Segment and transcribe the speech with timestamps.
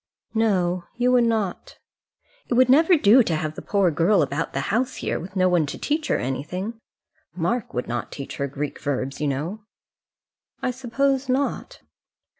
[0.33, 1.77] "No; you would not."
[2.47, 5.47] "It would never do to have the poor girl about the house here, with no
[5.47, 6.79] one to teach her anything.
[7.35, 9.61] Mark would not teach her Greek verbs, you know."
[10.59, 11.81] "I suppose not."